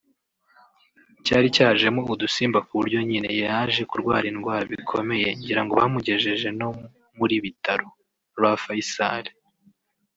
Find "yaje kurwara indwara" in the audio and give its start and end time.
3.43-4.63